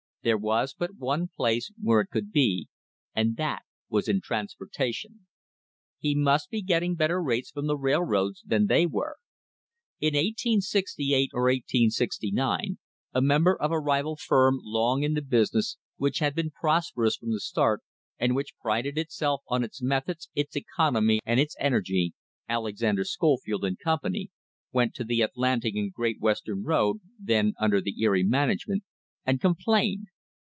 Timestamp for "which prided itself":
18.35-19.41